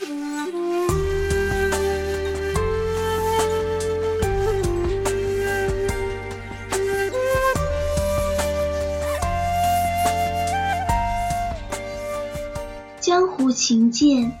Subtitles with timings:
[0.00, 0.08] 江
[13.28, 14.32] 湖琴剑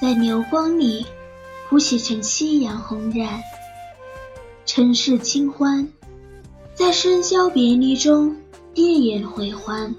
[0.00, 1.06] 在流光里
[1.68, 3.40] 谱写成夕阳红染，
[4.66, 5.88] 尘世清欢
[6.74, 8.36] 在笙箫别离中
[8.74, 9.94] 夜夜回环。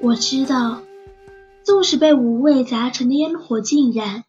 [0.00, 0.82] 我知道，
[1.64, 4.24] 纵使被五味杂陈的烟火浸染，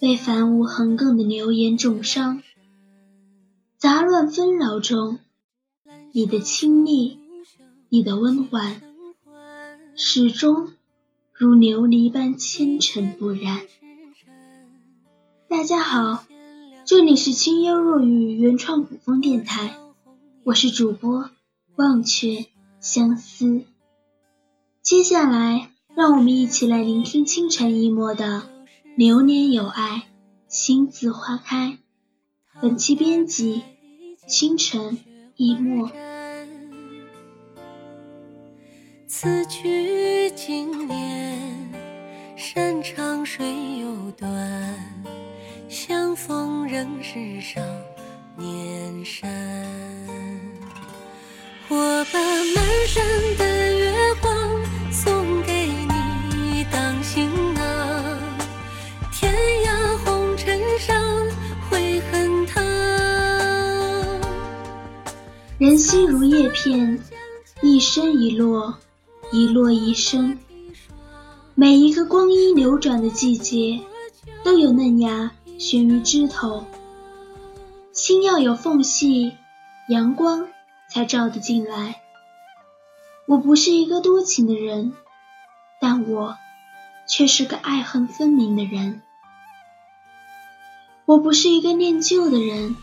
[0.00, 2.42] 被凡物横亘的流言重伤，
[3.76, 5.18] 杂乱纷扰中，
[6.12, 7.18] 你的清丽，
[7.90, 8.80] 你的温婉，
[9.96, 10.70] 始终。
[11.36, 13.62] 如琉璃般纤尘不染。
[15.48, 16.24] 大家好，
[16.84, 19.76] 这里是清幽若雨原创古风电台，
[20.44, 21.28] 我是主播
[21.74, 22.46] 忘却
[22.80, 23.64] 相思。
[24.80, 28.24] 接下来，让我们一起来聆听清晨一墨的
[28.96, 30.08] 《流年有爱，
[30.48, 31.78] 心自花开》。
[32.60, 33.62] 本期编辑：
[34.26, 34.98] 清晨
[35.36, 35.88] 一墨。
[39.06, 41.72] 此去经年，
[42.36, 43.46] 山长水
[43.78, 44.84] 又短，
[45.68, 47.60] 相逢仍是少
[48.36, 49.30] 年山。
[51.68, 53.04] 我把满山
[53.38, 53.53] 的
[66.54, 66.98] 片，
[67.60, 68.78] 一生一落。
[69.32, 70.38] 一落一生，
[71.54, 73.80] 每一个光阴流转的季节，
[74.44, 76.64] 都有嫩芽悬于枝头。
[77.92, 79.32] 心要有缝隙，
[79.88, 80.46] 阳光
[80.88, 82.02] 才照得进来。
[83.26, 84.92] 我不是一个多情的人，
[85.80, 86.36] 但我
[87.08, 89.02] 却是个爱恨分明的人。
[91.06, 92.76] 我不是一个念旧的人，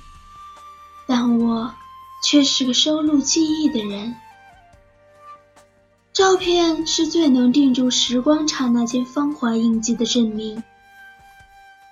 [1.08, 1.76] 但我
[2.24, 4.16] 却是个收录记忆的人。
[6.14, 10.64] 照片是最能定住时光刹那间芳华印记的证明。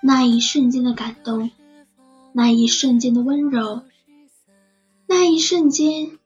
[0.01, 1.51] 那一瞬间的感动，
[2.33, 3.83] 那一瞬间的温柔，
[5.07, 6.17] 那一瞬间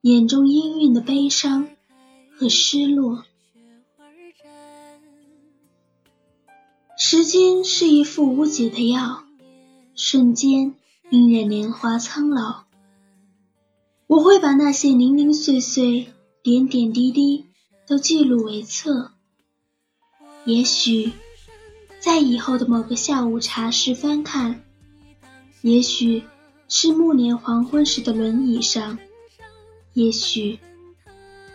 [0.00, 1.68] 眼中氤氲的悲伤
[2.36, 3.24] 和失落。
[6.96, 9.24] 时间是一副无解的药，
[9.94, 10.74] 瞬间
[11.08, 12.63] 令人年华苍老。
[14.14, 16.06] 我会把那些零零碎碎。
[16.44, 17.46] 点点滴滴
[17.86, 19.10] 都记录为册。
[20.44, 21.10] 也许
[21.98, 24.62] 在以后的某个下午茶时翻看，
[25.62, 26.22] 也许
[26.68, 28.98] 是暮年黄昏时的轮椅上，
[29.94, 30.60] 也许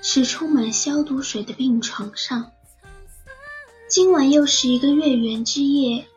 [0.02, 2.52] 是充满消毒水的病床上。
[3.88, 6.08] 今晚又是一个月圆之夜，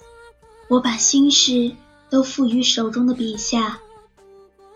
[0.68, 1.76] 我把心事
[2.10, 3.80] 都付于手中的笔下，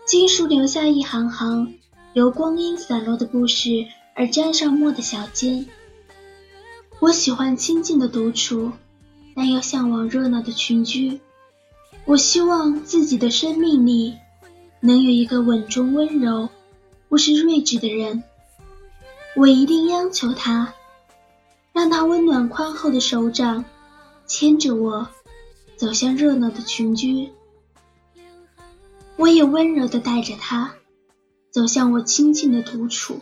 [0.07, 1.73] 金属留下一行行。
[2.13, 3.85] 由光阴散落的故事
[4.15, 5.65] 而沾上墨的小笺。
[6.99, 8.71] 我喜欢清静的独处，
[9.35, 11.19] 但又向往热闹的群居。
[12.05, 14.15] 我希望自己的生命里
[14.79, 16.47] 能有一个稳重温柔、
[17.09, 18.23] 不失睿智的人。
[19.35, 20.73] 我一定央求他，
[21.73, 23.65] 让他温暖宽厚的手掌
[24.25, 25.05] 牵着我
[25.75, 27.29] 走向热闹的群居。
[29.17, 30.75] 我也温柔地带着他。
[31.49, 33.19] 走向我清静的独处。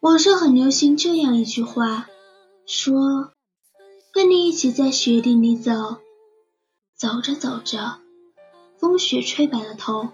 [0.00, 2.08] 网上很流行这样一句话，
[2.64, 3.32] 说
[4.10, 5.98] ：“跟你一起在雪地里走，
[6.94, 7.98] 走着走着，
[8.78, 10.08] 风雪吹白了头。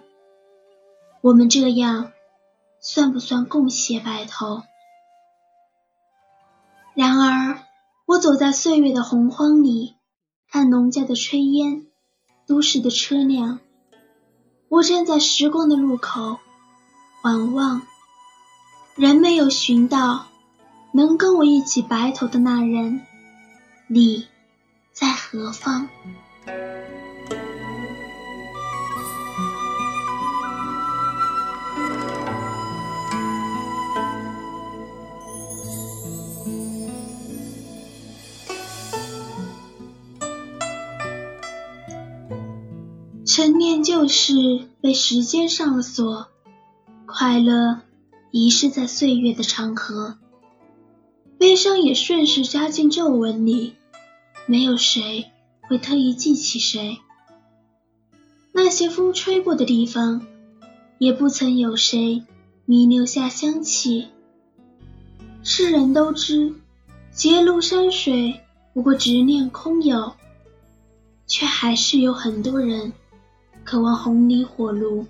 [1.21, 2.11] 我们这样
[2.81, 4.62] 算不算共携白头？”
[6.97, 7.62] 然而，
[8.05, 9.95] 我走在岁月的洪荒里，
[10.50, 11.87] 看农家的炊烟，
[12.49, 13.61] 都市的车辆。
[14.69, 16.39] 我站在时光的路口。
[17.21, 17.83] 缓望，
[18.95, 20.27] 仍没有寻到
[20.93, 23.05] 能跟我一起白头的那人，
[23.88, 24.29] 你
[24.93, 25.88] 在何方？
[43.38, 46.26] 陈年旧事被时间上了锁。
[47.06, 47.82] 快乐
[48.32, 50.19] 遗失在岁月的长河，
[51.38, 53.76] 悲伤也顺势扎进皱纹里。
[54.46, 55.31] 没有谁
[55.69, 56.99] 会特意记起谁，
[58.50, 60.26] 那些风吹过的地方，
[60.99, 62.25] 也不曾有谁
[62.64, 64.08] 弥留下香气。
[65.44, 66.56] 世人都知，
[67.12, 68.40] 结庐山水
[68.75, 70.14] 不过执念空有，
[71.29, 72.93] 却还是有很多人
[73.69, 75.05] 渴望红泥火炉。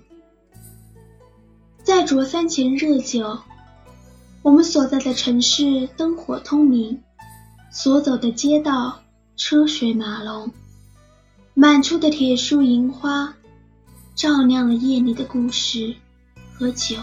[1.81, 3.39] 再酌三钱热酒，
[4.41, 7.01] 我们所在的城市灯火通明，
[7.71, 8.99] 所走的街道
[9.37, 10.51] 车水马龙，
[11.53, 13.33] 满处的铁树银花，
[14.13, 15.95] 照亮了夜里的故事
[16.53, 16.97] 和酒。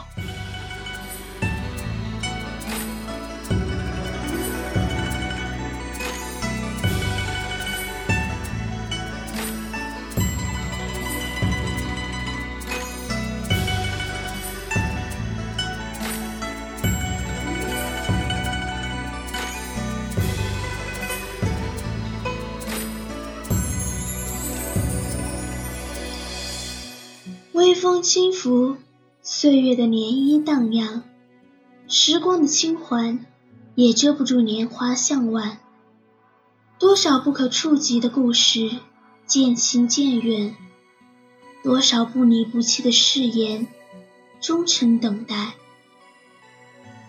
[27.67, 28.77] 微风轻拂，
[29.23, 31.03] 岁月的涟漪荡漾，
[31.89, 33.27] 时光的轻缓
[33.75, 35.59] 也遮不住年华向晚。
[36.79, 38.71] 多少不可触及的故事，
[39.27, 40.55] 渐行渐远；
[41.65, 43.67] 多少不离不弃的誓言，
[44.41, 45.55] 忠诚等待。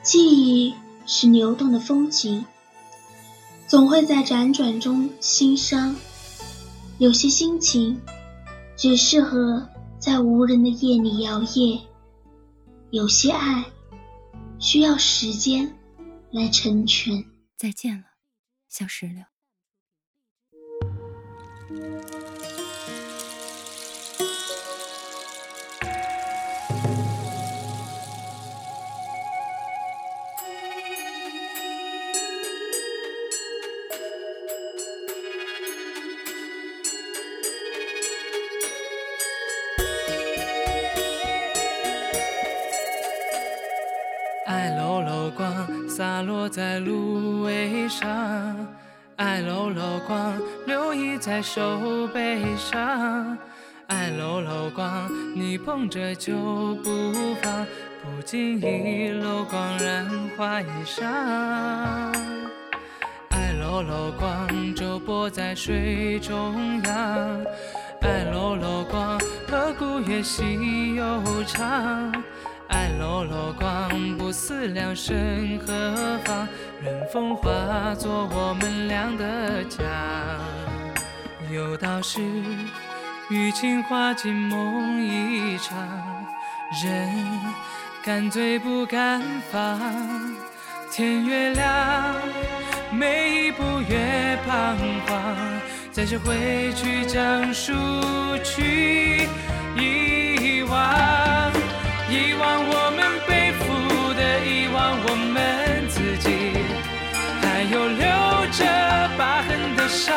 [0.01, 0.73] 记忆
[1.05, 2.45] 是流动的风景，
[3.67, 5.95] 总会在辗转中心伤。
[6.97, 8.01] 有些心情，
[8.75, 9.67] 只适合。
[10.07, 11.81] 在无人的夜里摇曳，
[12.91, 13.65] 有些爱
[14.57, 15.77] 需要时间
[16.31, 17.25] 来成全。
[17.57, 18.05] 再见了，
[18.69, 19.25] 小石榴。
[45.97, 48.07] 洒落在芦苇上，
[49.15, 53.35] 爱搂搂光，留意在手背上。
[53.87, 56.35] 爱搂搂光，你捧着就
[56.83, 57.65] 不放，
[58.03, 60.07] 不经意漏光染
[60.37, 61.03] 花衣裳。
[63.29, 67.43] 爱搂搂光，舟泊在水中央。
[68.01, 71.03] 爱搂搂光，何故越戏悠
[71.47, 72.13] 长？
[72.87, 76.47] 爱搂搂光，不思量身何方，
[76.81, 80.39] 任风化作我们俩的家。
[81.51, 82.21] 有道是，
[83.29, 85.77] 余情化进梦一场，
[86.81, 87.11] 人
[88.05, 89.77] 敢醉不敢放。
[90.89, 92.15] 天越亮，
[92.89, 95.35] 每一步越彷徨，
[95.91, 97.73] 在谁会去讲述
[98.45, 99.27] 去
[109.97, 110.13] 痕的伤。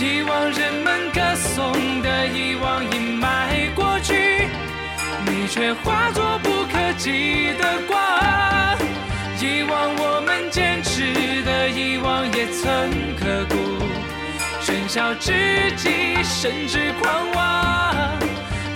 [0.00, 4.48] 遗忘人们歌颂的，遗忘阴霾过去，
[5.26, 7.98] 你却化作不可及的光。
[9.40, 13.56] 遗忘我们坚持的，遗忘也曾刻骨，
[14.62, 17.94] 喧嚣之际，甚至狂妄。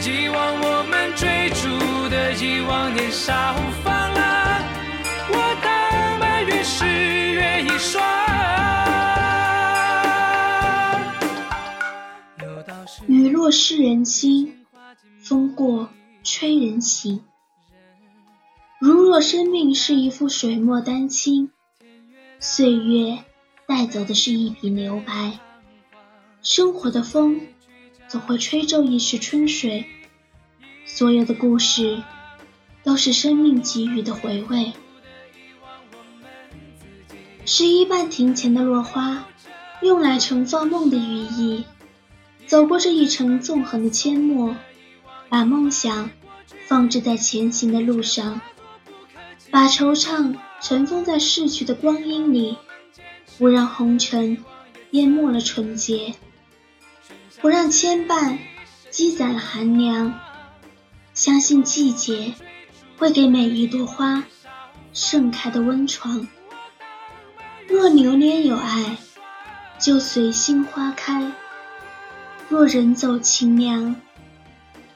[0.03, 4.14] 遗忘我们追逐的，遗忘年少放
[13.45, 14.65] 雨落湿人心，
[15.23, 15.91] 风过
[16.23, 17.21] 吹人醒。
[18.81, 21.51] 如若生命是一幅水墨丹青，
[22.41, 23.23] 岁月
[23.67, 25.41] 带走的是一笔留白。
[26.41, 27.39] 生活的风。
[28.09, 29.85] 总会吹皱一池春水，
[30.87, 32.03] 所有的故事
[32.83, 34.73] 都是生命给予的回味。
[37.45, 39.27] 十一半庭前的落花，
[39.83, 41.65] 用来盛放梦的羽翼。
[42.47, 44.55] 走过这一程纵横的阡陌，
[45.29, 46.11] 把梦想
[46.67, 48.41] 放置在前行的路上，
[49.51, 52.57] 把惆怅尘封在逝去的光阴里，
[53.39, 54.45] 不让红尘
[54.91, 56.15] 淹没了纯洁。
[57.41, 58.39] 不让牵绊
[58.91, 60.19] 积攒了寒凉，
[61.13, 62.35] 相信季节
[62.97, 64.25] 会给每一朵花
[64.93, 66.27] 盛开的温床。
[67.69, 68.97] 若流年有爱，
[69.79, 71.33] 就随心花开；
[72.49, 73.97] 若人走清凉，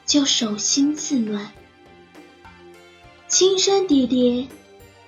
[0.05, 1.51] 就手心自暖。
[3.27, 4.47] 青山叠叠，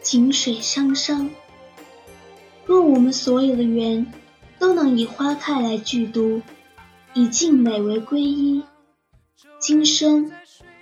[0.01, 1.29] 井水汤汤。
[2.65, 4.11] 若我们所有的缘
[4.59, 6.41] 都能以花开来剧读。
[7.13, 8.63] 以静美为皈依，
[9.59, 10.31] 今生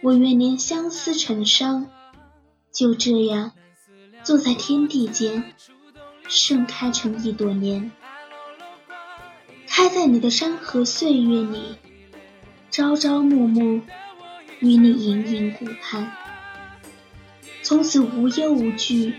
[0.02, 1.88] 我愿连相思成伤，
[2.72, 3.54] 就这样
[4.24, 5.56] 坐在天地间，
[6.28, 7.92] 盛开成一朵莲。
[9.80, 11.78] 开在你的山河岁月里，
[12.70, 13.80] 朝朝暮暮
[14.60, 16.12] 与你盈盈顾盼。
[17.64, 19.14] 从此无忧无惧，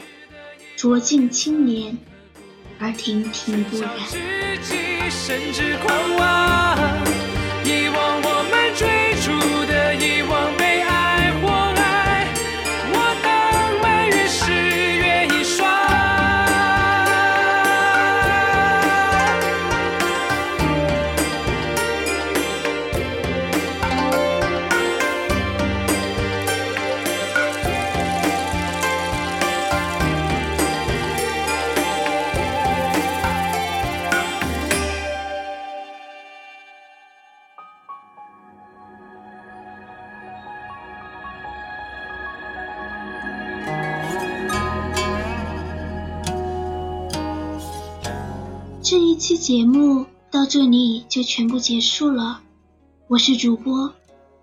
[0.76, 1.96] 濯尽清涟
[2.78, 3.90] 而亭亭不染。
[49.20, 52.40] 期节目到这里就全部结束了，
[53.06, 53.92] 我是主播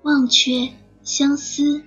[0.03, 0.69] 忘却
[1.01, 1.81] 相思。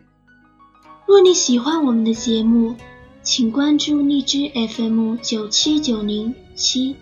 [1.07, 2.75] 若你喜欢我们的节目，
[3.23, 6.97] 请关注荔枝 FM 九七九零七，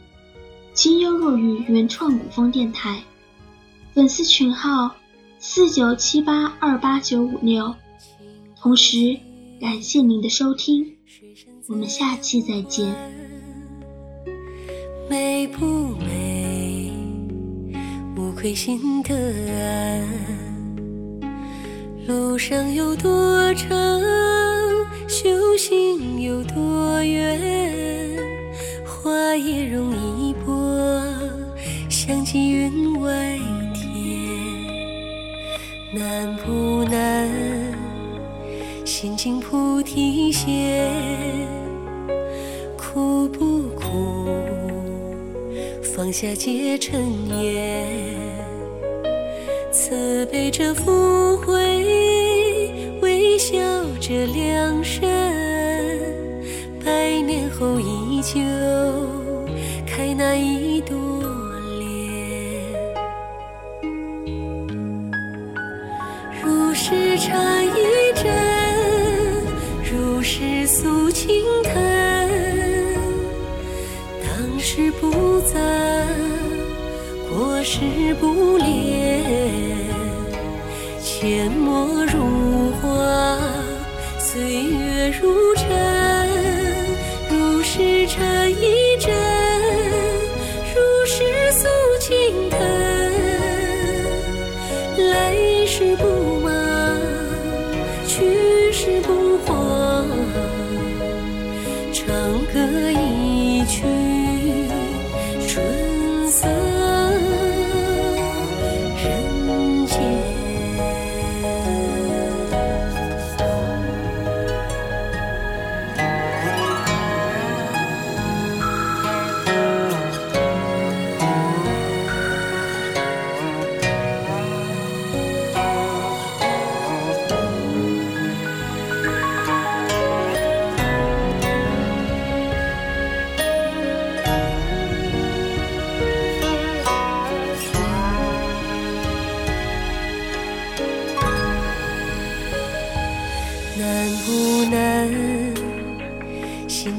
[0.74, 3.02] 清幽若雨原创古风电台，
[3.94, 4.94] 粉丝群号
[5.38, 7.74] 四九七八二八九五六。
[8.60, 9.18] 同时，
[9.58, 10.98] 感谢您的收听，
[11.66, 13.17] 我们下期再见。
[15.08, 15.64] 美不
[16.04, 16.92] 美？
[18.14, 19.14] 无愧心得
[19.58, 20.06] 安。
[22.06, 23.68] 路上有多长，
[25.08, 28.18] 修行有多远？
[28.84, 31.02] 花叶容一波，
[31.88, 33.38] 香积云外
[33.72, 33.88] 天。
[35.94, 37.26] 难不难？
[38.84, 41.37] 心经菩提线。
[46.08, 47.86] 放下皆尘烟，
[49.70, 52.72] 慈悲着福慧，
[53.02, 53.58] 微笑
[54.00, 55.06] 着良善，
[77.88, 79.24] 时不恋，
[81.02, 83.38] 阡陌如花，
[84.18, 85.97] 岁月如尘，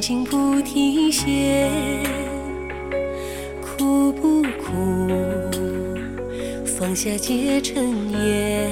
[0.09, 1.69] 心经菩提线，
[3.61, 5.07] 苦不苦？
[6.65, 8.71] 放下皆尘烟，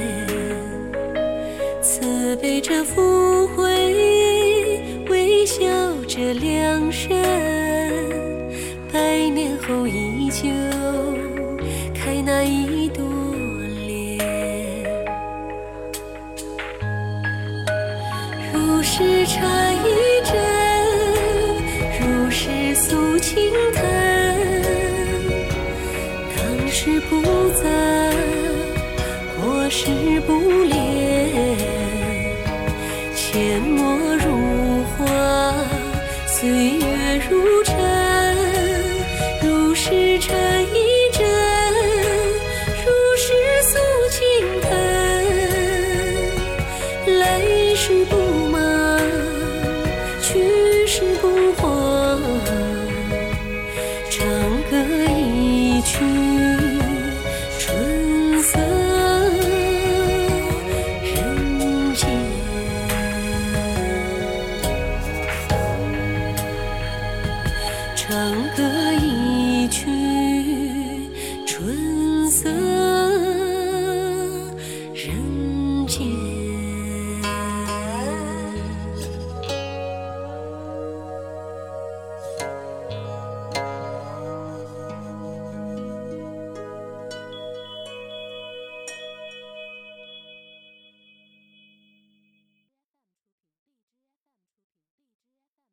[1.80, 5.64] 慈悲着福慧，微笑
[6.08, 7.16] 着良善，
[8.92, 10.50] 百年后依旧
[11.94, 13.04] 开那一朵
[68.10, 68.16] 高
[68.56, 70.17] 歌一曲。